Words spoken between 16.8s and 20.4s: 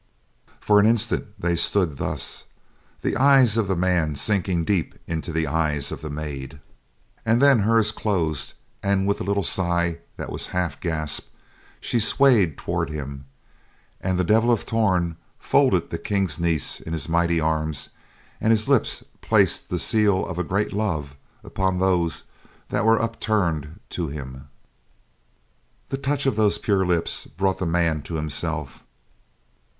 his mighty arms and his lips placed the seal of